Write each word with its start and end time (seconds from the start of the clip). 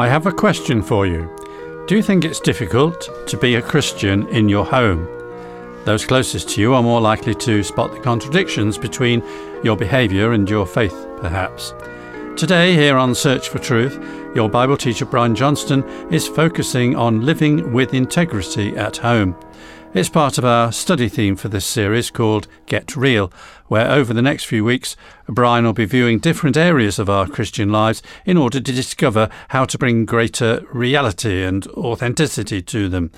I 0.00 0.08
have 0.08 0.24
a 0.24 0.32
question 0.32 0.80
for 0.80 1.06
you. 1.06 1.28
Do 1.86 1.94
you 1.94 2.02
think 2.02 2.24
it's 2.24 2.40
difficult 2.40 3.26
to 3.26 3.36
be 3.36 3.56
a 3.56 3.60
Christian 3.60 4.26
in 4.28 4.48
your 4.48 4.64
home? 4.64 5.06
Those 5.84 6.06
closest 6.06 6.48
to 6.50 6.60
you 6.62 6.72
are 6.72 6.82
more 6.82 7.02
likely 7.02 7.34
to 7.34 7.62
spot 7.62 7.92
the 7.92 8.00
contradictions 8.00 8.78
between 8.78 9.22
your 9.62 9.76
behaviour 9.76 10.32
and 10.32 10.48
your 10.48 10.64
faith, 10.64 11.06
perhaps. 11.20 11.74
Today, 12.34 12.74
here 12.74 12.96
on 12.96 13.14
Search 13.14 13.50
for 13.50 13.58
Truth, 13.58 14.02
your 14.34 14.48
Bible 14.48 14.78
teacher 14.78 15.04
Brian 15.04 15.34
Johnston 15.34 15.84
is 16.10 16.26
focusing 16.26 16.96
on 16.96 17.20
living 17.20 17.70
with 17.70 17.92
integrity 17.92 18.78
at 18.78 18.96
home. 18.96 19.36
It's 19.92 20.08
part 20.08 20.38
of 20.38 20.44
our 20.44 20.70
study 20.70 21.08
theme 21.08 21.34
for 21.34 21.48
this 21.48 21.66
series 21.66 22.12
called 22.12 22.46
Get 22.66 22.94
Real, 22.94 23.32
where 23.66 23.90
over 23.90 24.14
the 24.14 24.22
next 24.22 24.44
few 24.44 24.64
weeks, 24.64 24.96
Brian 25.26 25.64
will 25.64 25.72
be 25.72 25.84
viewing 25.84 26.20
different 26.20 26.56
areas 26.56 27.00
of 27.00 27.10
our 27.10 27.26
Christian 27.26 27.72
lives 27.72 28.00
in 28.24 28.36
order 28.36 28.60
to 28.60 28.72
discover 28.72 29.28
how 29.48 29.64
to 29.64 29.76
bring 29.76 30.04
greater 30.04 30.64
reality 30.72 31.42
and 31.42 31.66
authenticity 31.68 32.62
to 32.62 32.88
them. 32.88 33.10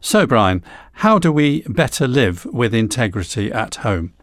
So, 0.00 0.26
Brian, 0.26 0.64
how 0.94 1.18
do 1.18 1.30
we 1.30 1.60
better 1.68 2.08
live 2.08 2.46
with 2.46 2.72
integrity 2.72 3.52
at 3.52 3.74
home? 3.76 4.14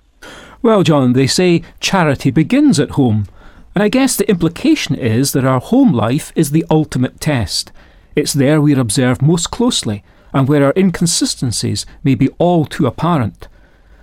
Well, 0.64 0.82
John, 0.82 1.14
they 1.14 1.28
say 1.28 1.62
charity 1.80 2.32
begins 2.32 2.80
at 2.80 2.92
home. 2.92 3.28
And 3.76 3.84
I 3.84 3.90
guess 3.90 4.16
the 4.16 4.28
implication 4.28 4.96
is 4.96 5.34
that 5.34 5.46
our 5.46 5.60
home 5.60 5.94
life 5.94 6.34
is 6.36 6.50
the 6.50 6.66
ultimate 6.68 7.22
test. 7.22 7.72
It's 8.16 8.34
there 8.34 8.60
we're 8.60 8.80
observed 8.80 9.22
most 9.22 9.52
closely 9.52 10.04
and 10.34 10.48
where 10.48 10.66
our 10.66 10.74
inconsistencies 10.76 11.86
may 12.04 12.16
be 12.16 12.30
all 12.38 12.66
too 12.66 12.86
apparent. 12.86 13.48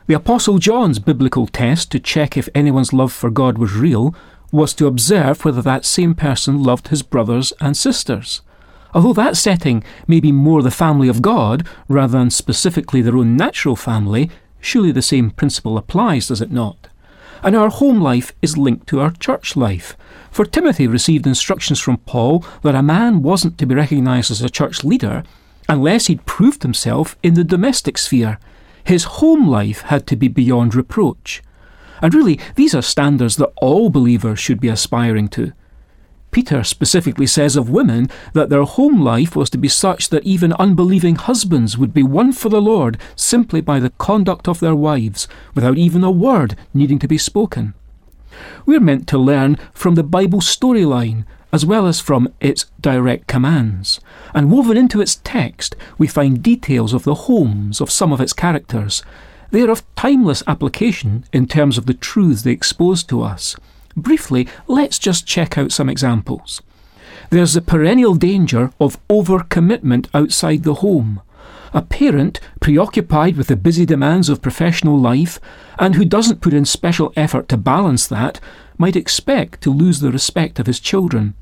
The 0.06 0.14
Apostle 0.14 0.58
John's 0.58 0.98
biblical 0.98 1.46
test 1.46 1.90
to 1.92 2.00
check 2.00 2.36
if 2.36 2.48
anyone's 2.54 2.92
love 2.92 3.12
for 3.12 3.30
God 3.30 3.58
was 3.58 3.74
real 3.74 4.14
was 4.50 4.72
to 4.74 4.86
observe 4.86 5.44
whether 5.44 5.60
that 5.62 5.84
same 5.84 6.14
person 6.14 6.62
loved 6.62 6.88
his 6.88 7.02
brothers 7.02 7.52
and 7.60 7.76
sisters. 7.76 8.40
Although 8.94 9.12
that 9.12 9.36
setting 9.36 9.84
may 10.06 10.20
be 10.20 10.32
more 10.32 10.62
the 10.62 10.70
family 10.70 11.08
of 11.08 11.20
God 11.20 11.66
rather 11.88 12.16
than 12.18 12.30
specifically 12.30 13.02
their 13.02 13.16
own 13.16 13.36
natural 13.36 13.76
family, 13.76 14.30
surely 14.60 14.92
the 14.92 15.02
same 15.02 15.30
principle 15.30 15.76
applies, 15.76 16.28
does 16.28 16.40
it 16.40 16.50
not? 16.50 16.88
And 17.42 17.54
our 17.54 17.68
home 17.68 18.00
life 18.00 18.32
is 18.40 18.56
linked 18.56 18.86
to 18.88 19.00
our 19.00 19.10
church 19.10 19.56
life. 19.56 19.96
For 20.30 20.44
Timothy 20.44 20.86
received 20.86 21.26
instructions 21.26 21.80
from 21.80 21.98
Paul 21.98 22.44
that 22.62 22.74
a 22.74 22.82
man 22.82 23.22
wasn't 23.22 23.58
to 23.58 23.66
be 23.66 23.74
recognized 23.74 24.30
as 24.30 24.42
a 24.42 24.50
church 24.50 24.82
leader 24.84 25.22
unless 25.68 26.06
he'd 26.06 26.26
proved 26.26 26.62
himself 26.62 27.16
in 27.22 27.34
the 27.34 27.44
domestic 27.44 27.98
sphere. 27.98 28.38
His 28.84 29.04
home 29.04 29.46
life 29.48 29.82
had 29.82 30.06
to 30.06 30.16
be 30.16 30.28
beyond 30.28 30.74
reproach. 30.74 31.42
And 32.00 32.14
really, 32.14 32.40
these 32.54 32.74
are 32.74 32.82
standards 32.82 33.36
that 33.36 33.52
all 33.56 33.90
believers 33.90 34.38
should 34.38 34.60
be 34.60 34.68
aspiring 34.68 35.28
to. 35.28 35.52
Peter 36.30 36.62
specifically 36.62 37.26
says 37.26 37.56
of 37.56 37.70
women 37.70 38.08
that 38.34 38.50
their 38.50 38.62
home 38.62 39.02
life 39.02 39.34
was 39.34 39.48
to 39.50 39.58
be 39.58 39.68
such 39.68 40.10
that 40.10 40.24
even 40.24 40.52
unbelieving 40.54 41.16
husbands 41.16 41.78
would 41.78 41.94
be 41.94 42.02
won 42.02 42.32
for 42.32 42.48
the 42.48 42.60
Lord 42.60 42.98
simply 43.16 43.60
by 43.60 43.80
the 43.80 43.90
conduct 43.90 44.46
of 44.46 44.60
their 44.60 44.76
wives, 44.76 45.26
without 45.54 45.78
even 45.78 46.04
a 46.04 46.10
word 46.10 46.56
needing 46.74 46.98
to 46.98 47.08
be 47.08 47.18
spoken. 47.18 47.74
We're 48.66 48.80
meant 48.80 49.08
to 49.08 49.18
learn 49.18 49.56
from 49.72 49.94
the 49.94 50.02
Bible 50.02 50.40
storyline 50.40 51.24
as 51.52 51.64
well 51.64 51.86
as 51.86 52.00
from 52.00 52.32
its 52.40 52.66
direct 52.80 53.26
commands. 53.26 54.00
And 54.34 54.50
woven 54.50 54.76
into 54.76 55.00
its 55.00 55.16
text, 55.16 55.74
we 55.96 56.06
find 56.06 56.42
details 56.42 56.92
of 56.92 57.04
the 57.04 57.14
homes 57.14 57.80
of 57.80 57.90
some 57.90 58.12
of 58.12 58.20
its 58.20 58.32
characters. 58.32 59.02
They 59.50 59.62
are 59.62 59.70
of 59.70 59.82
timeless 59.96 60.42
application 60.46 61.24
in 61.32 61.46
terms 61.46 61.78
of 61.78 61.86
the 61.86 61.94
truths 61.94 62.42
they 62.42 62.52
expose 62.52 63.02
to 63.04 63.22
us. 63.22 63.56
Briefly, 63.96 64.46
let's 64.66 64.98
just 64.98 65.26
check 65.26 65.56
out 65.56 65.72
some 65.72 65.88
examples. 65.88 66.60
There's 67.30 67.54
the 67.54 67.62
perennial 67.62 68.14
danger 68.14 68.70
of 68.78 68.98
overcommitment 69.08 70.08
outside 70.14 70.62
the 70.62 70.74
home. 70.74 71.22
A 71.74 71.82
parent 71.82 72.40
preoccupied 72.60 73.36
with 73.36 73.48
the 73.48 73.56
busy 73.56 73.84
demands 73.84 74.28
of 74.28 74.40
professional 74.40 74.98
life 74.98 75.38
and 75.78 75.94
who 75.94 76.04
doesn't 76.04 76.40
put 76.40 76.54
in 76.54 76.64
special 76.64 77.12
effort 77.16 77.48
to 77.48 77.56
balance 77.56 78.06
that 78.06 78.40
might 78.78 78.96
expect 78.96 79.60
to 79.62 79.72
lose 79.72 80.00
the 80.00 80.12
respect 80.12 80.58
of 80.58 80.66
his 80.66 80.80
children. 80.80 81.34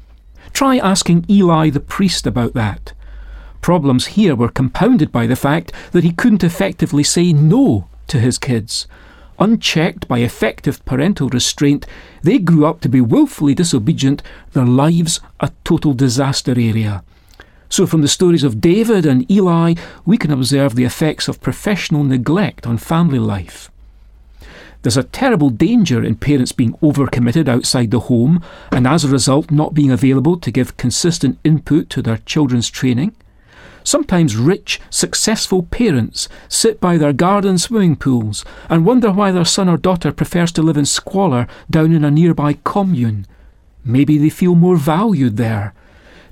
Try 0.52 0.78
asking 0.78 1.26
Eli 1.28 1.70
the 1.70 1.80
priest 1.80 2.26
about 2.26 2.54
that. 2.54 2.92
Problems 3.60 4.06
here 4.06 4.34
were 4.34 4.48
compounded 4.48 5.10
by 5.10 5.26
the 5.26 5.36
fact 5.36 5.72
that 5.92 6.04
he 6.04 6.12
couldn't 6.12 6.44
effectively 6.44 7.02
say 7.02 7.32
no 7.32 7.88
to 8.06 8.18
his 8.18 8.38
kids. 8.38 8.86
Unchecked 9.38 10.08
by 10.08 10.20
effective 10.20 10.84
parental 10.84 11.28
restraint, 11.28 11.84
they 12.22 12.38
grew 12.38 12.64
up 12.64 12.80
to 12.80 12.88
be 12.88 13.00
wilfully 13.00 13.54
disobedient, 13.54 14.22
their 14.52 14.64
lives 14.64 15.20
a 15.40 15.50
total 15.64 15.92
disaster 15.92 16.52
area. 16.52 17.04
So, 17.68 17.86
from 17.86 18.00
the 18.00 18.08
stories 18.08 18.44
of 18.44 18.60
David 18.60 19.04
and 19.04 19.30
Eli, 19.30 19.74
we 20.04 20.16
can 20.16 20.30
observe 20.30 20.74
the 20.74 20.84
effects 20.84 21.28
of 21.28 21.40
professional 21.40 22.04
neglect 22.04 22.66
on 22.66 22.78
family 22.78 23.18
life. 23.18 23.70
There's 24.86 24.96
a 24.96 25.02
terrible 25.02 25.50
danger 25.50 26.04
in 26.04 26.14
parents 26.14 26.52
being 26.52 26.74
overcommitted 26.74 27.48
outside 27.48 27.90
the 27.90 27.98
home 27.98 28.40
and 28.70 28.86
as 28.86 29.02
a 29.02 29.08
result 29.08 29.50
not 29.50 29.74
being 29.74 29.90
available 29.90 30.38
to 30.38 30.50
give 30.52 30.76
consistent 30.76 31.40
input 31.42 31.90
to 31.90 32.02
their 32.02 32.18
children's 32.18 32.70
training. 32.70 33.16
Sometimes 33.82 34.36
rich, 34.36 34.80
successful 34.88 35.64
parents 35.64 36.28
sit 36.48 36.80
by 36.80 36.98
their 36.98 37.12
garden 37.12 37.58
swimming 37.58 37.96
pools 37.96 38.44
and 38.70 38.86
wonder 38.86 39.10
why 39.10 39.32
their 39.32 39.44
son 39.44 39.68
or 39.68 39.76
daughter 39.76 40.12
prefers 40.12 40.52
to 40.52 40.62
live 40.62 40.76
in 40.76 40.86
squalor 40.86 41.48
down 41.68 41.92
in 41.92 42.04
a 42.04 42.10
nearby 42.12 42.52
commune. 42.62 43.26
Maybe 43.84 44.18
they 44.18 44.30
feel 44.30 44.54
more 44.54 44.76
valued 44.76 45.36
there. 45.36 45.74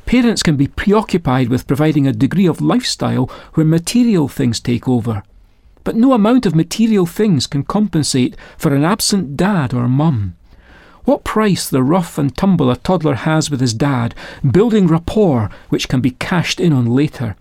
Parents 0.06 0.44
can 0.44 0.54
be 0.54 0.68
preoccupied 0.68 1.48
with 1.48 1.66
providing 1.66 2.06
a 2.06 2.12
degree 2.12 2.46
of 2.46 2.60
lifestyle 2.60 3.28
where 3.54 3.66
material 3.66 4.28
things 4.28 4.60
take 4.60 4.88
over. 4.88 5.24
But 5.84 5.96
no 5.96 6.12
amount 6.14 6.46
of 6.46 6.54
material 6.54 7.06
things 7.06 7.46
can 7.46 7.62
compensate 7.62 8.36
for 8.56 8.74
an 8.74 8.84
absent 8.84 9.36
dad 9.36 9.72
or 9.72 9.86
mum. 9.86 10.34
What 11.04 11.22
price 11.22 11.68
the 11.68 11.82
rough 11.82 12.16
and 12.16 12.34
tumble 12.34 12.70
a 12.70 12.76
toddler 12.76 13.14
has 13.14 13.50
with 13.50 13.60
his 13.60 13.74
dad, 13.74 14.14
building 14.50 14.86
rapport 14.86 15.50
which 15.68 15.88
can 15.88 16.00
be 16.00 16.12
cashed 16.12 16.58
in 16.58 16.72
on 16.72 16.86
later. 16.86 17.36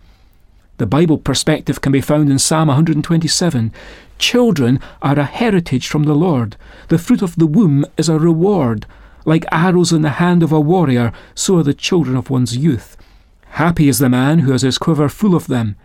The 0.78 0.86
Bible 0.86 1.18
perspective 1.18 1.80
can 1.80 1.94
be 1.94 2.02
found 2.02 2.30
in 2.30 2.40
Psalm 2.40 2.68
127. 2.68 3.72
Children 4.18 4.80
are 5.02 5.18
a 5.18 5.24
heritage 5.24 5.88
from 5.88 6.04
the 6.04 6.16
Lord. 6.16 6.58
The 6.90 6.98
fruit 6.98 7.22
of 7.22 7.38
the 7.38 7.48
womb 7.48 7.86
is 7.96 8.10
a 8.10 8.20
reward. 8.20 8.86
Like 9.24 9.46
arrows 9.50 9.94
in 9.94 10.02
the 10.02 10.20
hand 10.20 10.44
of 10.44 10.52
a 10.52 10.60
warrior, 10.60 11.14
so 11.34 11.60
are 11.60 11.64
the 11.64 11.74
children 11.74 12.18
of 12.18 12.30
one's 12.30 12.58
youth. 12.58 12.98
Happy 13.52 13.88
is 13.88 14.00
the 14.00 14.10
man 14.10 14.40
who 14.40 14.52
has 14.52 14.64
his 14.64 14.78
quiver 14.78 15.08
full 15.08 15.36
of 15.36 15.48
them. 15.48 15.78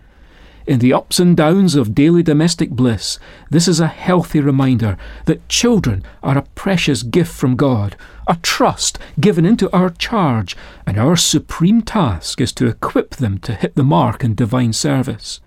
In 0.69 0.81
the 0.81 0.93
ups 0.93 1.19
and 1.19 1.35
downs 1.35 1.77
of 1.77 1.95
daily 1.95 2.23
domestic 2.23 2.69
bliss, 2.69 3.19
this 3.49 3.69
is 3.69 3.81
a 3.81 3.87
healthy 3.87 4.39
reminder 4.39 4.99
that 5.25 5.49
children 5.49 6.05
are 6.23 6.37
a 6.37 6.43
precious 6.55 7.03
gift 7.03 7.33
from 7.33 7.57
God, 7.57 7.97
a 8.27 8.37
trust 8.43 8.99
given 9.19 9.47
into 9.47 9.73
our 9.73 9.89
charge, 9.89 10.59
and 10.87 10.99
our 10.99 11.17
supreme 11.17 11.81
task 11.81 12.39
is 12.39 12.53
to 12.53 12.67
equip 12.67 13.17
them 13.17 13.39
to 13.39 13.55
hit 13.55 13.77
the 13.77 13.83
mark 13.83 14.23
in 14.23 14.35
divine 14.35 14.75
service. 14.75 15.41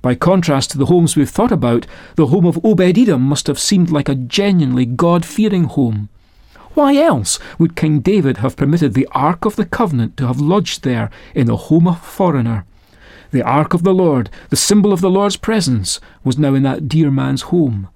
By 0.00 0.14
contrast 0.14 0.70
to 0.70 0.78
the 0.78 0.86
homes 0.86 1.14
we've 1.14 1.28
thought 1.28 1.52
about, 1.52 1.86
the 2.14 2.28
home 2.28 2.46
of 2.46 2.58
Obed 2.64 2.96
Edom 2.96 3.20
must 3.20 3.46
have 3.48 3.58
seemed 3.58 3.90
like 3.90 4.08
a 4.08 4.14
genuinely 4.14 4.86
God 4.86 5.26
fearing 5.26 5.64
home. 5.64 6.08
Why 6.72 6.96
else 6.96 7.38
would 7.58 7.76
King 7.76 8.00
David 8.00 8.38
have 8.38 8.56
permitted 8.56 8.94
the 8.94 9.08
Ark 9.12 9.44
of 9.44 9.56
the 9.56 9.66
Covenant 9.66 10.16
to 10.16 10.26
have 10.26 10.40
lodged 10.40 10.84
there 10.84 11.10
in 11.34 11.46
the 11.46 11.56
home 11.68 11.86
of 11.86 11.96
a 11.96 11.98
foreigner? 11.98 12.64
The 13.30 13.42
ark 13.42 13.74
of 13.74 13.82
the 13.82 13.94
Lord, 13.94 14.30
the 14.50 14.56
symbol 14.56 14.92
of 14.92 15.00
the 15.00 15.10
Lord's 15.10 15.36
presence, 15.36 16.00
was 16.24 16.38
now 16.38 16.54
in 16.54 16.62
that 16.62 16.88
dear 16.88 17.10
man's 17.10 17.42
home. 17.42 17.88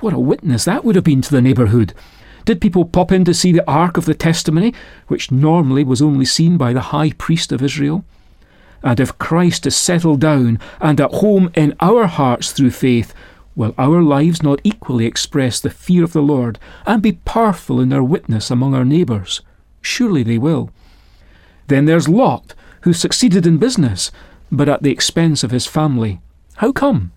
What 0.00 0.14
a 0.14 0.18
witness 0.18 0.64
that 0.64 0.84
would 0.84 0.94
have 0.94 1.04
been 1.04 1.22
to 1.22 1.30
the 1.30 1.42
neighbourhood! 1.42 1.94
Did 2.44 2.60
people 2.60 2.84
pop 2.84 3.10
in 3.10 3.24
to 3.24 3.34
see 3.34 3.50
the 3.50 3.68
Ark 3.68 3.96
of 3.96 4.04
the 4.04 4.14
Testimony, 4.14 4.72
which 5.08 5.32
normally 5.32 5.82
was 5.82 6.00
only 6.00 6.24
seen 6.24 6.56
by 6.56 6.72
the 6.72 6.92
high 6.92 7.10
priest 7.10 7.50
of 7.50 7.60
Israel? 7.60 8.04
And 8.84 9.00
if 9.00 9.18
Christ 9.18 9.66
is 9.66 9.74
settled 9.74 10.20
down 10.20 10.60
and 10.80 11.00
at 11.00 11.10
home 11.14 11.50
in 11.54 11.74
our 11.80 12.06
hearts 12.06 12.52
through 12.52 12.70
faith, 12.70 13.12
will 13.56 13.74
our 13.76 14.00
lives 14.00 14.44
not 14.44 14.60
equally 14.62 15.06
express 15.06 15.58
the 15.58 15.70
fear 15.70 16.04
of 16.04 16.12
the 16.12 16.22
Lord 16.22 16.60
and 16.86 17.02
be 17.02 17.12
powerful 17.12 17.80
in 17.80 17.88
their 17.88 18.04
witness 18.04 18.48
among 18.48 18.74
our 18.74 18.84
neighbours? 18.84 19.40
Surely 19.80 20.22
they 20.22 20.38
will. 20.38 20.70
Then 21.66 21.86
there's 21.86 22.08
Lot, 22.08 22.54
who 22.82 22.92
succeeded 22.92 23.44
in 23.44 23.58
business 23.58 24.12
but 24.50 24.68
at 24.68 24.82
the 24.82 24.90
expense 24.90 25.42
of 25.42 25.50
his 25.50 25.66
family. 25.66 26.20
How 26.56 26.72
come? 26.72 27.12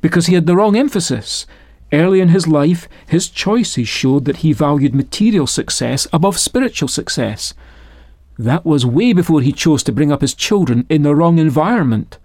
Because 0.00 0.26
he 0.26 0.34
had 0.34 0.46
the 0.46 0.56
wrong 0.56 0.76
emphasis. 0.76 1.46
Early 1.92 2.20
in 2.20 2.28
his 2.28 2.48
life, 2.48 2.88
his 3.06 3.28
choices 3.28 3.88
showed 3.88 4.24
that 4.24 4.38
he 4.38 4.52
valued 4.52 4.94
material 4.94 5.46
success 5.46 6.06
above 6.12 6.38
spiritual 6.38 6.88
success. 6.88 7.52
That 8.38 8.64
was 8.64 8.86
way 8.86 9.12
before 9.12 9.42
he 9.42 9.52
chose 9.52 9.82
to 9.84 9.92
bring 9.92 10.10
up 10.10 10.22
his 10.22 10.34
children 10.34 10.86
in 10.88 11.02
the 11.02 11.14
wrong 11.14 11.38
environment. 11.38 12.18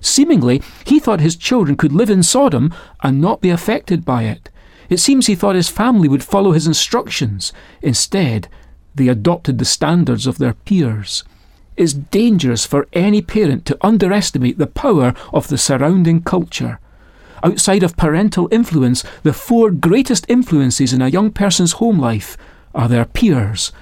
Seemingly, 0.00 0.62
he 0.84 1.00
thought 1.00 1.20
his 1.20 1.36
children 1.36 1.76
could 1.76 1.92
live 1.92 2.10
in 2.10 2.22
Sodom 2.22 2.74
and 3.02 3.20
not 3.20 3.40
be 3.40 3.48
affected 3.48 4.04
by 4.04 4.24
it. 4.24 4.50
It 4.90 5.00
seems 5.00 5.26
he 5.26 5.34
thought 5.34 5.56
his 5.56 5.70
family 5.70 6.08
would 6.08 6.22
follow 6.22 6.52
his 6.52 6.66
instructions. 6.66 7.54
Instead, 7.80 8.48
they 8.94 9.08
adopted 9.08 9.58
the 9.58 9.64
standards 9.64 10.26
of 10.26 10.36
their 10.36 10.52
peers. 10.52 11.24
It's 11.76 11.92
dangerous 11.92 12.64
for 12.64 12.86
any 12.92 13.20
parent 13.20 13.64
to 13.66 13.78
underestimate 13.80 14.58
the 14.58 14.66
power 14.66 15.14
of 15.32 15.48
the 15.48 15.58
surrounding 15.58 16.22
culture. 16.22 16.78
Outside 17.42 17.82
of 17.82 17.96
parental 17.96 18.48
influence, 18.50 19.04
the 19.22 19.32
four 19.32 19.70
greatest 19.70 20.24
influences 20.28 20.92
in 20.92 21.02
a 21.02 21.08
young 21.08 21.30
person's 21.30 21.72
home 21.72 21.98
life 21.98 22.36
are 22.74 22.88
their 22.88 23.04
peers, 23.04 23.72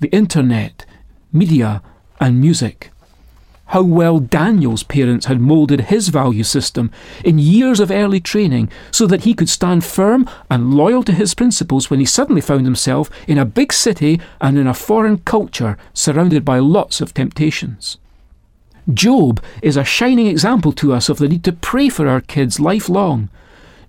the 0.00 0.08
internet, 0.08 0.86
media, 1.32 1.82
and 2.20 2.40
music 2.40 2.90
how 3.70 3.82
well 3.82 4.18
Daniel's 4.18 4.82
parents 4.82 5.26
had 5.26 5.40
moulded 5.40 5.82
his 5.82 6.08
value 6.08 6.42
system 6.42 6.90
in 7.24 7.38
years 7.38 7.78
of 7.78 7.90
early 7.90 8.20
training 8.20 8.68
so 8.90 9.06
that 9.06 9.22
he 9.22 9.32
could 9.32 9.48
stand 9.48 9.84
firm 9.84 10.28
and 10.50 10.74
loyal 10.74 11.04
to 11.04 11.12
his 11.12 11.34
principles 11.34 11.88
when 11.88 12.00
he 12.00 12.06
suddenly 12.06 12.40
found 12.40 12.64
himself 12.64 13.08
in 13.28 13.38
a 13.38 13.44
big 13.44 13.72
city 13.72 14.20
and 14.40 14.58
in 14.58 14.66
a 14.66 14.74
foreign 14.74 15.18
culture 15.18 15.78
surrounded 15.94 16.44
by 16.44 16.58
lots 16.58 17.00
of 17.00 17.14
temptations. 17.14 17.96
Job 18.92 19.40
is 19.62 19.76
a 19.76 19.84
shining 19.84 20.26
example 20.26 20.72
to 20.72 20.92
us 20.92 21.08
of 21.08 21.18
the 21.18 21.28
need 21.28 21.44
to 21.44 21.52
pray 21.52 21.88
for 21.88 22.08
our 22.08 22.20
kids 22.20 22.58
lifelong. 22.58 23.28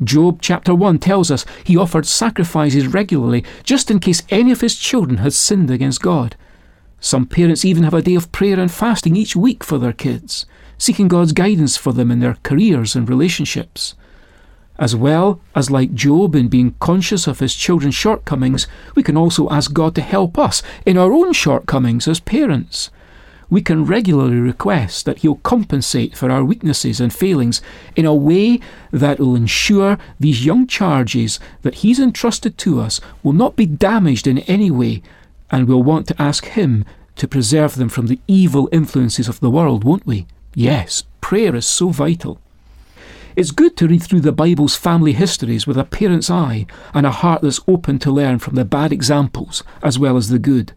Job 0.03 0.39
chapter 0.43 0.75
1 0.75 0.99
tells 0.99 1.31
us 1.31 1.43
he 1.63 1.75
offered 1.75 2.05
sacrifices 2.05 2.85
regularly 2.85 3.43
just 3.63 3.89
in 3.89 3.99
case 3.99 4.21
any 4.29 4.51
of 4.51 4.61
his 4.61 4.75
children 4.75 5.17
had 5.17 5.33
sinned 5.33 5.71
against 5.71 6.01
God. 6.01 6.35
Some 7.03 7.25
parents 7.25 7.65
even 7.65 7.81
have 7.81 7.95
a 7.95 8.01
day 8.03 8.13
of 8.13 8.31
prayer 8.31 8.59
and 8.59 8.71
fasting 8.71 9.15
each 9.15 9.35
week 9.35 9.63
for 9.63 9.79
their 9.79 9.91
kids, 9.91 10.45
seeking 10.77 11.07
God's 11.07 11.33
guidance 11.33 11.75
for 11.75 11.91
them 11.91 12.11
in 12.11 12.19
their 12.19 12.37
careers 12.43 12.95
and 12.95 13.09
relationships. 13.09 13.95
As 14.77 14.95
well 14.95 15.41
as 15.55 15.71
like 15.71 15.95
Job 15.95 16.35
in 16.35 16.47
being 16.47 16.75
conscious 16.79 17.25
of 17.25 17.39
his 17.39 17.55
children's 17.55 17.95
shortcomings, 17.95 18.67
we 18.95 19.01
can 19.01 19.17
also 19.17 19.49
ask 19.49 19.73
God 19.73 19.95
to 19.95 20.01
help 20.01 20.37
us 20.37 20.61
in 20.85 20.95
our 20.95 21.11
own 21.11 21.33
shortcomings 21.33 22.07
as 22.07 22.19
parents. 22.19 22.91
We 23.49 23.61
can 23.61 23.83
regularly 23.83 24.37
request 24.37 25.05
that 25.05 25.19
He'll 25.19 25.35
compensate 25.35 26.15
for 26.15 26.31
our 26.31 26.43
weaknesses 26.43 27.01
and 27.01 27.13
failings 27.13 27.61
in 27.97 28.05
a 28.05 28.15
way 28.15 28.61
that 28.91 29.19
will 29.19 29.35
ensure 29.35 29.97
these 30.21 30.45
young 30.45 30.67
charges 30.67 31.37
that 31.63 31.75
He's 31.75 31.99
entrusted 31.99 32.57
to 32.59 32.79
us 32.79 33.01
will 33.23 33.33
not 33.33 33.57
be 33.57 33.65
damaged 33.65 34.25
in 34.25 34.37
any 34.39 34.71
way 34.71 35.03
and 35.51 35.67
we'll 35.67 35.83
want 35.83 36.07
to 36.07 36.21
ask 36.21 36.45
Him 36.45 36.85
to 37.17 37.27
preserve 37.27 37.75
them 37.75 37.89
from 37.89 38.07
the 38.07 38.19
evil 38.27 38.69
influences 38.71 39.27
of 39.27 39.39
the 39.41 39.51
world, 39.51 39.83
won't 39.83 40.07
we? 40.07 40.25
Yes, 40.55 41.03
prayer 41.19 41.55
is 41.55 41.67
so 41.67 41.89
vital. 41.89 42.39
It's 43.35 43.51
good 43.51 43.77
to 43.77 43.87
read 43.87 44.03
through 44.03 44.21
the 44.21 44.31
Bible's 44.31 44.75
family 44.75 45.13
histories 45.13 45.65
with 45.65 45.77
a 45.77 45.85
parent's 45.85 46.29
eye 46.29 46.65
and 46.93 47.05
a 47.05 47.11
heart 47.11 47.41
that's 47.41 47.61
open 47.67 47.99
to 47.99 48.11
learn 48.11 48.39
from 48.39 48.55
the 48.55 48.65
bad 48.65 48.91
examples 48.91 49.63
as 49.81 49.97
well 49.97 50.17
as 50.17 50.29
the 50.29 50.39
good. 50.39 50.73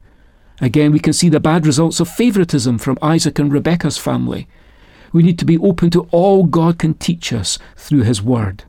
Again, 0.60 0.92
we 0.92 1.00
can 1.00 1.12
see 1.12 1.28
the 1.28 1.40
bad 1.40 1.66
results 1.66 1.98
of 1.98 2.08
favouritism 2.08 2.78
from 2.78 2.98
Isaac 3.02 3.38
and 3.40 3.52
Rebekah's 3.52 3.98
family. 3.98 4.46
We 5.12 5.24
need 5.24 5.38
to 5.40 5.44
be 5.44 5.58
open 5.58 5.90
to 5.90 6.08
all 6.12 6.44
God 6.44 6.78
can 6.78 6.94
teach 6.94 7.32
us 7.32 7.58
through 7.76 8.02
His 8.02 8.22
Word. 8.22 8.64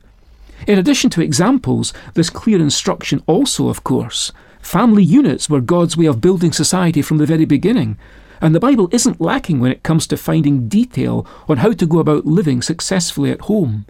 In 0.66 0.78
addition 0.78 1.10
to 1.10 1.22
examples, 1.22 1.92
there's 2.14 2.30
clear 2.30 2.58
instruction 2.58 3.22
also, 3.26 3.68
of 3.68 3.84
course, 3.84 4.32
Family 4.66 5.04
units 5.04 5.48
were 5.48 5.60
God's 5.60 5.96
way 5.96 6.06
of 6.06 6.20
building 6.20 6.50
society 6.50 7.00
from 7.00 7.18
the 7.18 7.24
very 7.24 7.44
beginning, 7.44 7.96
and 8.40 8.52
the 8.52 8.58
Bible 8.58 8.88
isn't 8.90 9.20
lacking 9.20 9.60
when 9.60 9.70
it 9.70 9.84
comes 9.84 10.08
to 10.08 10.16
finding 10.16 10.66
detail 10.66 11.24
on 11.48 11.58
how 11.58 11.70
to 11.70 11.86
go 11.86 12.00
about 12.00 12.26
living 12.26 12.60
successfully 12.60 13.30
at 13.30 13.42
home. 13.42 13.86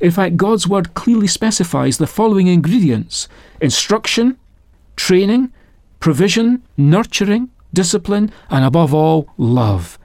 In 0.00 0.10
fact, 0.10 0.36
God's 0.36 0.66
Word 0.66 0.94
clearly 0.94 1.28
specifies 1.28 1.98
the 1.98 2.08
following 2.08 2.48
ingredients 2.48 3.28
instruction, 3.60 4.36
training, 4.96 5.52
provision, 6.00 6.60
nurturing, 6.76 7.48
discipline, 7.72 8.32
and 8.50 8.64
above 8.64 8.92
all, 8.92 9.28
love. 9.38 9.96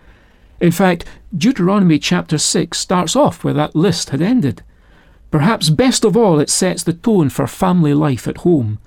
In 0.60 0.72
fact, 0.72 1.04
Deuteronomy 1.36 1.98
chapter 1.98 2.38
6 2.38 2.78
starts 2.78 3.16
off 3.16 3.44
where 3.44 3.56
that 3.56 3.76
list 3.76 4.12
had 4.12 4.22
ended. 4.22 4.62
Perhaps 5.32 5.72
best 5.72 6.06
of 6.06 6.16
all, 6.16 6.40
it 6.40 6.52
sets 6.52 6.84
the 6.84 6.94
tone 6.94 7.32
for 7.32 7.48
family 7.48 7.96
life 7.96 8.28
at 8.28 8.38
home. 8.46 8.78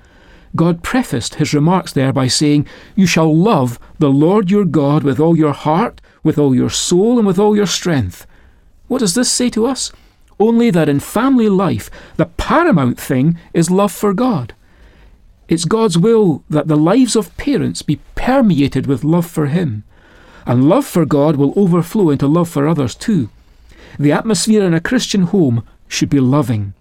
God 0.56 0.82
prefaced 0.82 1.36
his 1.36 1.52
remarks 1.52 1.92
there 1.92 2.12
by 2.12 2.28
saying, 2.28 2.66
You 2.94 3.06
shall 3.06 3.34
love 3.34 3.78
the 3.98 4.10
Lord 4.10 4.50
your 4.50 4.64
God 4.64 5.02
with 5.02 5.18
all 5.18 5.36
your 5.36 5.52
heart, 5.52 6.00
with 6.22 6.38
all 6.38 6.54
your 6.54 6.70
soul, 6.70 7.18
and 7.18 7.26
with 7.26 7.38
all 7.38 7.56
your 7.56 7.66
strength. 7.66 8.26
What 8.86 8.98
does 8.98 9.14
this 9.14 9.30
say 9.30 9.50
to 9.50 9.66
us? 9.66 9.92
Only 10.38 10.70
that 10.70 10.88
in 10.88 11.00
family 11.00 11.48
life, 11.48 11.90
the 12.16 12.26
paramount 12.26 12.98
thing 13.00 13.38
is 13.52 13.70
love 13.70 13.92
for 13.92 14.14
God. 14.14 14.54
It's 15.48 15.64
God's 15.64 15.98
will 15.98 16.42
that 16.48 16.68
the 16.68 16.76
lives 16.76 17.16
of 17.16 17.36
parents 17.36 17.82
be 17.82 18.00
permeated 18.14 18.86
with 18.86 19.04
love 19.04 19.26
for 19.26 19.46
Him. 19.46 19.84
And 20.46 20.68
love 20.68 20.86
for 20.86 21.04
God 21.04 21.36
will 21.36 21.52
overflow 21.56 22.10
into 22.10 22.26
love 22.26 22.48
for 22.48 22.66
others 22.66 22.94
too. 22.94 23.30
The 23.98 24.12
atmosphere 24.12 24.64
in 24.64 24.74
a 24.74 24.80
Christian 24.80 25.22
home 25.24 25.64
should 25.88 26.10
be 26.10 26.20
loving. 26.20 26.74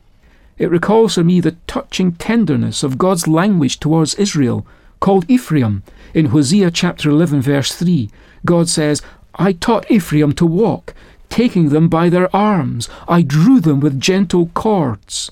It 0.58 0.70
recalls 0.70 1.16
for 1.16 1.24
me 1.24 1.40
the 1.40 1.56
touching 1.68 2.14
tenderness 2.14 2.84
of 2.84 2.98
God's 2.98 3.28
language 3.28 3.80
towards 3.80 4.16
Israel, 4.16 4.66
called 5.00 5.30
Ephraim. 5.30 5.84
In 6.14 6.28
Hosea 6.28 6.72
chapter 6.72 7.10
11, 7.10 7.42
verse 7.42 7.74
3, 7.74 8.10
God 8.46 8.70
says, 8.70 9.02
I 9.36 9.54
taught 9.54 9.90
Ephraim 9.90 10.34
to 10.34 10.46
walk, 10.46 10.94
taking 11.30 11.70
them 11.70 11.90
by 11.90 12.10
their 12.10 12.34
arms. 12.36 12.88
I 13.08 13.24
drew 13.24 13.60
them 13.60 13.80
with 13.80 14.00
gentle 14.00 14.48
cords. 14.54 15.32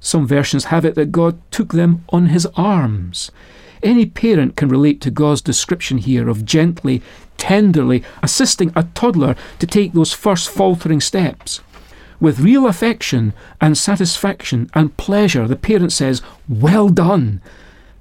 Some 0.00 0.26
versions 0.26 0.66
have 0.66 0.84
it 0.84 0.94
that 0.96 1.12
God 1.12 1.40
took 1.50 1.72
them 1.72 2.04
on 2.10 2.26
his 2.26 2.46
arms. 2.56 3.30
Any 3.82 4.06
parent 4.06 4.56
can 4.56 4.68
relate 4.68 5.00
to 5.02 5.10
God's 5.10 5.40
description 5.40 5.98
here 5.98 6.28
of 6.28 6.44
gently, 6.44 7.00
tenderly 7.36 8.02
assisting 8.22 8.72
a 8.74 8.88
toddler 8.94 9.36
to 9.60 9.66
take 9.66 9.92
those 9.92 10.12
first 10.12 10.50
faltering 10.50 11.00
steps. 11.00 11.60
With 12.20 12.40
real 12.40 12.66
affection 12.66 13.32
and 13.60 13.78
satisfaction 13.78 14.68
and 14.74 14.96
pleasure, 14.96 15.46
the 15.46 15.56
parent 15.56 15.92
says, 15.92 16.20
Well 16.48 16.88
done. 16.88 17.40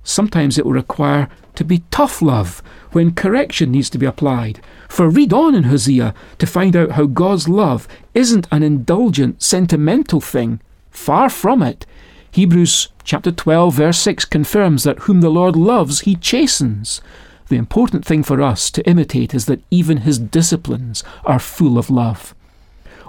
Sometimes 0.03 0.57
it 0.57 0.65
will 0.65 0.73
require 0.73 1.29
to 1.55 1.63
be 1.63 1.83
tough 1.91 2.21
love 2.21 2.63
when 2.91 3.13
correction 3.13 3.71
needs 3.71 3.89
to 3.91 3.97
be 3.97 4.05
applied. 4.05 4.61
For 4.87 5.09
read 5.09 5.33
on 5.33 5.53
in 5.53 5.63
Hosea 5.63 6.13
to 6.39 6.47
find 6.47 6.75
out 6.75 6.91
how 6.91 7.05
God's 7.05 7.47
love 7.47 7.87
isn't 8.13 8.47
an 8.51 8.63
indulgent, 8.63 9.43
sentimental 9.43 10.21
thing. 10.21 10.61
Far 10.89 11.29
from 11.29 11.61
it. 11.61 11.85
Hebrews 12.31 12.89
chapter 13.03 13.31
12, 13.31 13.73
verse 13.73 13.99
6 13.99 14.25
confirms 14.25 14.83
that 14.83 14.99
whom 14.99 15.21
the 15.21 15.29
Lord 15.29 15.55
loves, 15.55 16.01
he 16.01 16.15
chastens. 16.15 17.01
The 17.49 17.55
important 17.55 18.05
thing 18.05 18.23
for 18.23 18.41
us 18.41 18.69
to 18.71 18.87
imitate 18.87 19.33
is 19.33 19.45
that 19.45 19.61
even 19.71 19.97
his 19.97 20.19
disciplines 20.19 21.03
are 21.23 21.39
full 21.39 21.77
of 21.77 21.89
love. 21.89 22.35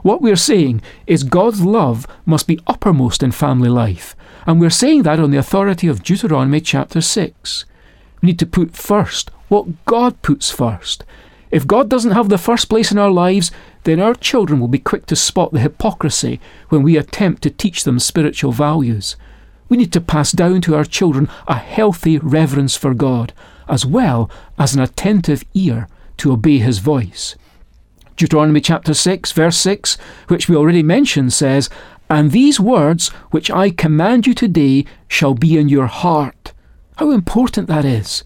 What 0.02 0.22
we're 0.22 0.36
saying 0.36 0.82
is 1.06 1.24
God's 1.24 1.62
love 1.62 2.06
must 2.24 2.46
be 2.46 2.60
uppermost 2.66 3.22
in 3.22 3.32
family 3.32 3.68
life, 3.68 4.14
and 4.46 4.60
we're 4.60 4.70
saying 4.70 5.02
that 5.02 5.18
on 5.18 5.30
the 5.30 5.38
authority 5.38 5.88
of 5.88 6.02
Deuteronomy 6.02 6.60
chapter 6.60 7.00
6. 7.00 7.64
We 8.22 8.28
need 8.28 8.38
to 8.38 8.46
put 8.46 8.76
first 8.76 9.30
what 9.48 9.84
God 9.86 10.20
puts 10.22 10.50
first. 10.50 11.04
If 11.50 11.66
God 11.66 11.88
doesn't 11.88 12.12
have 12.12 12.28
the 12.28 12.38
first 12.38 12.68
place 12.68 12.92
in 12.92 12.98
our 12.98 13.10
lives, 13.10 13.50
then 13.84 14.00
our 14.00 14.14
children 14.14 14.60
will 14.60 14.68
be 14.68 14.78
quick 14.78 15.06
to 15.06 15.16
spot 15.16 15.52
the 15.52 15.60
hypocrisy 15.60 16.40
when 16.68 16.82
we 16.82 16.96
attempt 16.96 17.42
to 17.42 17.50
teach 17.50 17.84
them 17.84 17.98
spiritual 17.98 18.52
values. 18.52 19.16
We 19.68 19.76
need 19.76 19.92
to 19.94 20.00
pass 20.00 20.32
down 20.32 20.60
to 20.62 20.74
our 20.76 20.84
children 20.84 21.28
a 21.46 21.54
healthy 21.54 22.18
reverence 22.18 22.76
for 22.76 22.94
God, 22.94 23.32
as 23.68 23.84
well 23.86 24.30
as 24.58 24.74
an 24.74 24.80
attentive 24.80 25.44
ear 25.54 25.88
to 26.18 26.32
obey 26.32 26.58
His 26.58 26.78
voice. 26.78 27.34
Deuteronomy 28.18 28.60
chapter 28.60 28.94
6, 28.94 29.30
verse 29.30 29.56
6, 29.58 29.96
which 30.26 30.48
we 30.48 30.56
already 30.56 30.82
mentioned, 30.82 31.32
says, 31.32 31.70
And 32.10 32.32
these 32.32 32.58
words 32.58 33.10
which 33.30 33.48
I 33.48 33.70
command 33.70 34.26
you 34.26 34.34
today 34.34 34.86
shall 35.06 35.34
be 35.34 35.56
in 35.56 35.68
your 35.68 35.86
heart. 35.86 36.52
How 36.96 37.12
important 37.12 37.68
that 37.68 37.84
is. 37.84 38.24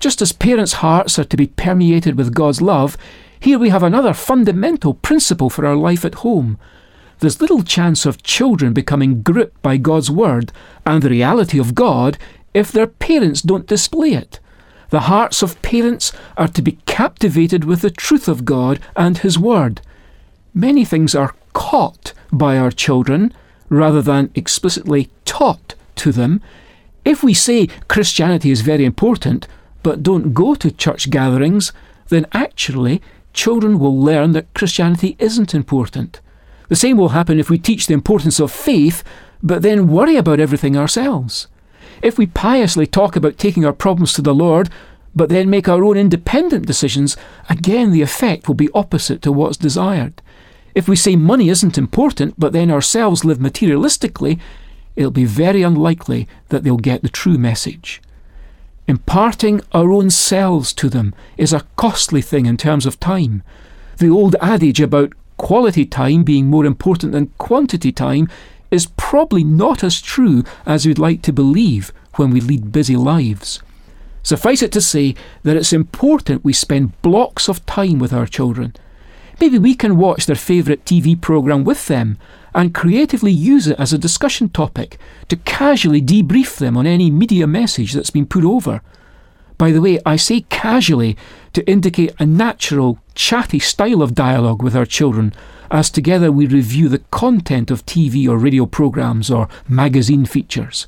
Just 0.00 0.22
as 0.22 0.32
parents' 0.32 0.80
hearts 0.84 1.18
are 1.18 1.24
to 1.24 1.36
be 1.36 1.48
permeated 1.48 2.16
with 2.16 2.34
God's 2.34 2.62
love, 2.62 2.96
here 3.38 3.58
we 3.58 3.68
have 3.68 3.82
another 3.82 4.14
fundamental 4.14 4.94
principle 4.94 5.50
for 5.50 5.66
our 5.66 5.76
life 5.76 6.06
at 6.06 6.16
home. 6.26 6.58
There's 7.18 7.42
little 7.42 7.62
chance 7.62 8.06
of 8.06 8.22
children 8.22 8.72
becoming 8.72 9.20
gripped 9.22 9.60
by 9.60 9.76
God's 9.76 10.10
word 10.10 10.52
and 10.86 11.02
the 11.02 11.10
reality 11.10 11.58
of 11.58 11.74
God 11.74 12.16
if 12.54 12.72
their 12.72 12.86
parents 12.86 13.42
don't 13.42 13.66
display 13.66 14.14
it. 14.14 14.40
The 14.94 15.10
hearts 15.10 15.42
of 15.42 15.60
parents 15.60 16.12
are 16.36 16.46
to 16.46 16.62
be 16.62 16.78
captivated 16.86 17.64
with 17.64 17.80
the 17.80 17.90
truth 17.90 18.28
of 18.28 18.44
God 18.44 18.78
and 18.94 19.18
His 19.18 19.36
Word. 19.36 19.80
Many 20.54 20.84
things 20.84 21.16
are 21.16 21.34
caught 21.52 22.12
by 22.30 22.56
our 22.56 22.70
children 22.70 23.34
rather 23.68 24.00
than 24.00 24.30
explicitly 24.36 25.10
taught 25.24 25.74
to 25.96 26.12
them. 26.12 26.40
If 27.04 27.24
we 27.24 27.34
say 27.34 27.66
Christianity 27.88 28.52
is 28.52 28.60
very 28.60 28.84
important, 28.84 29.48
but 29.82 30.04
don't 30.04 30.32
go 30.32 30.54
to 30.54 30.70
church 30.70 31.10
gatherings, 31.10 31.72
then 32.08 32.26
actually 32.30 33.02
children 33.32 33.80
will 33.80 34.00
learn 34.00 34.30
that 34.34 34.54
Christianity 34.54 35.16
isn't 35.18 35.56
important. 35.56 36.20
The 36.68 36.76
same 36.76 36.98
will 36.98 37.08
happen 37.08 37.40
if 37.40 37.50
we 37.50 37.58
teach 37.58 37.88
the 37.88 37.94
importance 37.94 38.38
of 38.38 38.52
faith, 38.52 39.02
but 39.42 39.62
then 39.62 39.88
worry 39.88 40.14
about 40.14 40.38
everything 40.38 40.76
ourselves. 40.76 41.48
If 42.02 42.18
we 42.18 42.26
piously 42.26 42.86
talk 42.86 43.16
about 43.16 43.38
taking 43.38 43.64
our 43.64 43.72
problems 43.72 44.12
to 44.14 44.22
the 44.22 44.34
Lord, 44.34 44.70
but 45.14 45.28
then 45.28 45.48
make 45.48 45.68
our 45.68 45.84
own 45.84 45.96
independent 45.96 46.66
decisions, 46.66 47.16
again 47.48 47.92
the 47.92 48.02
effect 48.02 48.48
will 48.48 48.54
be 48.54 48.70
opposite 48.74 49.22
to 49.22 49.32
what's 49.32 49.56
desired. 49.56 50.20
If 50.74 50.88
we 50.88 50.96
say 50.96 51.14
money 51.14 51.48
isn't 51.48 51.78
important, 51.78 52.34
but 52.36 52.52
then 52.52 52.70
ourselves 52.70 53.24
live 53.24 53.38
materialistically, 53.38 54.40
it'll 54.96 55.12
be 55.12 55.24
very 55.24 55.62
unlikely 55.62 56.26
that 56.48 56.64
they'll 56.64 56.76
get 56.76 57.02
the 57.02 57.08
true 57.08 57.38
message. 57.38 58.02
Imparting 58.86 59.60
our 59.72 59.90
own 59.90 60.10
selves 60.10 60.72
to 60.74 60.88
them 60.88 61.14
is 61.38 61.52
a 61.52 61.64
costly 61.76 62.20
thing 62.20 62.46
in 62.46 62.56
terms 62.56 62.86
of 62.86 63.00
time. 63.00 63.42
The 63.98 64.10
old 64.10 64.36
adage 64.40 64.80
about 64.80 65.12
quality 65.36 65.86
time 65.86 66.22
being 66.22 66.46
more 66.46 66.66
important 66.66 67.12
than 67.12 67.32
quantity 67.38 67.92
time 67.92 68.28
is 68.74 68.86
probably 68.96 69.44
not 69.44 69.84
as 69.84 70.02
true 70.02 70.42
as 70.66 70.84
we'd 70.84 70.98
like 70.98 71.22
to 71.22 71.32
believe 71.32 71.92
when 72.16 72.30
we 72.30 72.40
lead 72.40 72.72
busy 72.72 72.96
lives. 72.96 73.62
Suffice 74.22 74.62
it 74.62 74.72
to 74.72 74.80
say 74.80 75.14
that 75.42 75.56
it's 75.56 75.72
important 75.72 76.44
we 76.44 76.52
spend 76.52 77.00
blocks 77.02 77.48
of 77.48 77.64
time 77.66 77.98
with 77.98 78.12
our 78.12 78.26
children. 78.26 78.74
Maybe 79.40 79.58
we 79.58 79.74
can 79.74 79.96
watch 79.96 80.26
their 80.26 80.36
favourite 80.36 80.84
TV 80.84 81.20
programme 81.20 81.64
with 81.64 81.86
them 81.86 82.18
and 82.54 82.74
creatively 82.74 83.32
use 83.32 83.66
it 83.66 83.78
as 83.78 83.92
a 83.92 83.98
discussion 83.98 84.48
topic 84.48 84.98
to 85.28 85.36
casually 85.36 86.00
debrief 86.00 86.56
them 86.56 86.76
on 86.76 86.86
any 86.86 87.10
media 87.10 87.46
message 87.46 87.92
that's 87.92 88.10
been 88.10 88.26
put 88.26 88.44
over. 88.44 88.80
By 89.56 89.70
the 89.70 89.80
way, 89.80 89.98
I 90.04 90.16
say 90.16 90.40
casually 90.42 91.16
to 91.52 91.68
indicate 91.70 92.14
a 92.18 92.26
natural, 92.26 92.98
chatty 93.14 93.58
style 93.58 94.02
of 94.02 94.14
dialogue 94.14 94.62
with 94.62 94.74
our 94.74 94.86
children 94.86 95.32
as 95.70 95.90
together 95.90 96.30
we 96.30 96.46
review 96.46 96.88
the 96.88 97.02
content 97.10 97.70
of 97.70 97.86
TV 97.86 98.28
or 98.28 98.36
radio 98.36 98.66
programmes 98.66 99.30
or 99.30 99.48
magazine 99.68 100.24
features. 100.24 100.86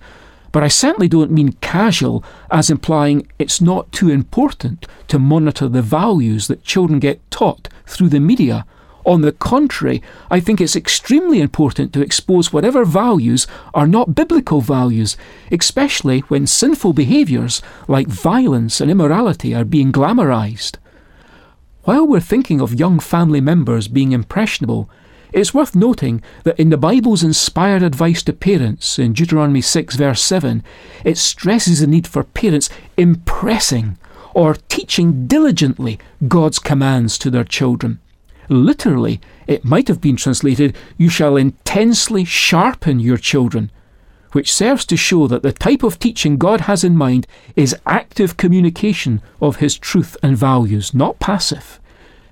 But 0.52 0.62
I 0.62 0.68
certainly 0.68 1.08
don't 1.08 1.30
mean 1.30 1.52
casual 1.60 2.24
as 2.50 2.70
implying 2.70 3.26
it's 3.38 3.60
not 3.60 3.92
too 3.92 4.08
important 4.08 4.86
to 5.08 5.18
monitor 5.18 5.68
the 5.68 5.82
values 5.82 6.46
that 6.48 6.64
children 6.64 6.98
get 6.98 7.30
taught 7.30 7.68
through 7.86 8.08
the 8.08 8.20
media. 8.20 8.64
On 9.06 9.20
the 9.20 9.30
contrary, 9.30 10.02
I 10.32 10.40
think 10.40 10.60
it's 10.60 10.74
extremely 10.74 11.40
important 11.40 11.92
to 11.92 12.02
expose 12.02 12.52
whatever 12.52 12.84
values 12.84 13.46
are 13.72 13.86
not 13.86 14.16
biblical 14.16 14.60
values, 14.60 15.16
especially 15.52 16.20
when 16.22 16.48
sinful 16.48 16.92
behaviours 16.92 17.62
like 17.86 18.08
violence 18.08 18.80
and 18.80 18.90
immorality 18.90 19.54
are 19.54 19.64
being 19.64 19.92
glamorised. 19.92 20.78
While 21.84 22.04
we're 22.08 22.18
thinking 22.18 22.60
of 22.60 22.80
young 22.80 22.98
family 22.98 23.40
members 23.40 23.86
being 23.86 24.10
impressionable, 24.10 24.90
it's 25.32 25.54
worth 25.54 25.76
noting 25.76 26.20
that 26.42 26.58
in 26.58 26.70
the 26.70 26.76
Bible's 26.76 27.22
inspired 27.22 27.84
advice 27.84 28.24
to 28.24 28.32
parents 28.32 28.98
in 28.98 29.12
Deuteronomy 29.12 29.60
6, 29.60 29.94
verse 29.94 30.20
7, 30.20 30.64
it 31.04 31.16
stresses 31.16 31.78
the 31.78 31.86
need 31.86 32.08
for 32.08 32.24
parents 32.24 32.68
impressing 32.96 33.98
or 34.34 34.54
teaching 34.68 35.28
diligently 35.28 36.00
God's 36.26 36.58
commands 36.58 37.16
to 37.18 37.30
their 37.30 37.44
children. 37.44 38.00
Literally, 38.48 39.20
it 39.46 39.64
might 39.64 39.88
have 39.88 40.00
been 40.00 40.16
translated, 40.16 40.76
You 40.96 41.08
shall 41.08 41.36
intensely 41.36 42.24
sharpen 42.24 43.00
your 43.00 43.16
children, 43.16 43.70
which 44.32 44.52
serves 44.52 44.84
to 44.86 44.96
show 44.96 45.26
that 45.26 45.42
the 45.42 45.52
type 45.52 45.82
of 45.82 45.98
teaching 45.98 46.36
God 46.36 46.62
has 46.62 46.84
in 46.84 46.96
mind 46.96 47.26
is 47.54 47.76
active 47.86 48.36
communication 48.36 49.22
of 49.40 49.56
His 49.56 49.78
truth 49.78 50.16
and 50.22 50.36
values, 50.36 50.94
not 50.94 51.18
passive. 51.18 51.80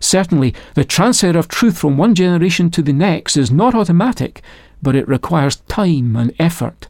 Certainly, 0.00 0.54
the 0.75 0.85
transfer 0.85 1.37
of 1.37 1.49
truth 1.49 1.78
from 1.78 1.97
one 1.97 2.14
generation 2.14 2.71
to 2.73 2.83
the 2.83 2.92
next 2.92 3.37
is 3.37 3.50
not 3.50 3.75
automatic, 3.75 4.42
but 4.83 4.94
it 4.94 5.09
requires 5.09 5.56
time 5.56 6.14
and 6.14 6.35
effort. 6.38 6.88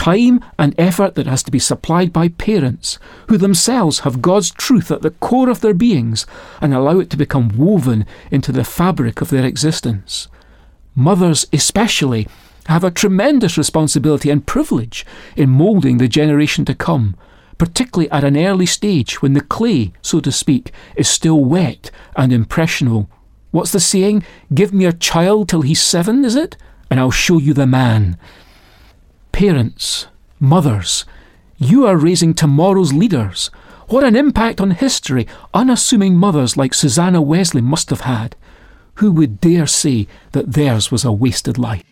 Time 0.00 0.42
and 0.58 0.74
effort 0.78 1.14
that 1.16 1.26
has 1.26 1.42
to 1.42 1.50
be 1.50 1.58
supplied 1.58 2.10
by 2.10 2.28
parents, 2.28 2.98
who 3.28 3.36
themselves 3.36 3.98
have 3.98 4.22
God's 4.22 4.50
truth 4.50 4.90
at 4.90 5.02
the 5.02 5.10
core 5.10 5.50
of 5.50 5.60
their 5.60 5.74
beings 5.74 6.24
and 6.62 6.72
allow 6.72 7.00
it 7.00 7.10
to 7.10 7.18
become 7.18 7.50
woven 7.54 8.06
into 8.30 8.50
the 8.50 8.64
fabric 8.64 9.20
of 9.20 9.28
their 9.28 9.44
existence. 9.44 10.28
Mothers, 10.94 11.46
especially, 11.52 12.26
have 12.64 12.82
a 12.82 12.90
tremendous 12.90 13.58
responsibility 13.58 14.30
and 14.30 14.46
privilege 14.46 15.04
in 15.36 15.50
moulding 15.50 15.98
the 15.98 16.08
generation 16.08 16.64
to 16.64 16.74
come, 16.74 17.14
particularly 17.58 18.10
at 18.10 18.24
an 18.24 18.38
early 18.38 18.64
stage 18.64 19.20
when 19.20 19.34
the 19.34 19.42
clay, 19.42 19.92
so 20.00 20.18
to 20.18 20.32
speak, 20.32 20.72
is 20.96 21.10
still 21.10 21.44
wet 21.44 21.90
and 22.16 22.32
impressionable. 22.32 23.10
What's 23.50 23.72
the 23.72 23.80
saying? 23.80 24.24
Give 24.54 24.72
me 24.72 24.86
a 24.86 24.94
child 24.94 25.50
till 25.50 25.60
he's 25.60 25.82
seven, 25.82 26.24
is 26.24 26.36
it? 26.36 26.56
And 26.90 26.98
I'll 26.98 27.10
show 27.10 27.36
you 27.36 27.52
the 27.52 27.66
man. 27.66 28.16
Parents, 29.40 30.06
mothers, 30.38 31.06
you 31.56 31.86
are 31.86 31.96
raising 31.96 32.34
tomorrow's 32.34 32.92
leaders. 32.92 33.50
What 33.88 34.04
an 34.04 34.14
impact 34.14 34.60
on 34.60 34.72
history 34.72 35.26
unassuming 35.54 36.14
mothers 36.14 36.58
like 36.58 36.74
Susanna 36.74 37.22
Wesley 37.22 37.62
must 37.62 37.88
have 37.88 38.02
had. 38.02 38.36
Who 38.96 39.10
would 39.12 39.40
dare 39.40 39.66
say 39.66 40.08
that 40.32 40.52
theirs 40.52 40.92
was 40.92 41.06
a 41.06 41.12
wasted 41.12 41.56
life? 41.56 41.86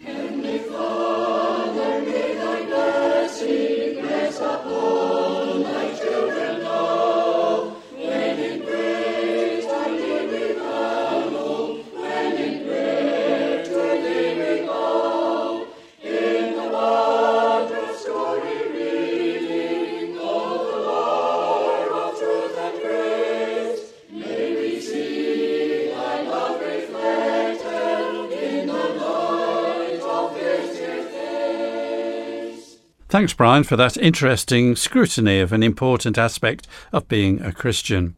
Thanks, 33.10 33.32
Brian, 33.32 33.64
for 33.64 33.74
that 33.76 33.96
interesting 33.96 34.76
scrutiny 34.76 35.40
of 35.40 35.50
an 35.54 35.62
important 35.62 36.18
aspect 36.18 36.68
of 36.92 37.08
being 37.08 37.40
a 37.40 37.52
Christian. 37.52 38.16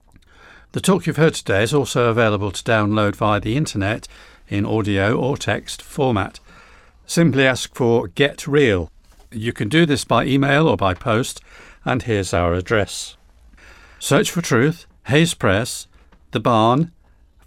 The 0.73 0.81
talk 0.81 1.07
you've 1.07 1.17
heard 1.17 1.35
today 1.35 1.63
is 1.63 1.73
also 1.73 2.11
available 2.11 2.51
to 2.51 2.65
download 2.65 3.15
via 3.15 3.39
the 3.39 3.57
internet 3.57 4.09
in 4.49 4.67
audio 4.67 5.17
or 5.17 5.37
text 5.37 5.81
format. 5.81 6.41
Simply 7.07 7.47
ask 7.47 7.73
for 7.73 8.09
Get 8.09 8.49
Real. 8.49 8.91
You 9.31 9.53
can 9.53 9.69
do 9.69 9.87
this 9.87 10.05
by 10.05 10.25
email 10.25 10.67
or 10.67 10.77
by 10.77 10.95
post, 10.95 11.41
and 11.85 12.03
here's 12.03 12.35
our 12.35 12.53
address. 12.55 13.17
Search 14.01 14.33
for 14.33 14.43
Truth, 14.43 14.87
Hayes 15.07 15.35
Press, 15.35 15.87
The 16.33 16.41
Barn, 16.41 16.91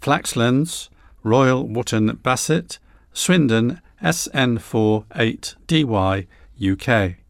Flaxlands, 0.00 0.88
Royal 1.22 1.68
Wootton 1.68 2.20
Bassett, 2.22 2.78
Swindon, 3.12 3.82
SN4 4.02 5.04
8DY, 5.08 6.26
UK. 6.72 7.23